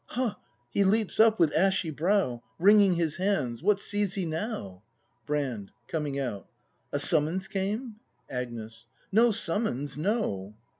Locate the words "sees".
3.79-4.15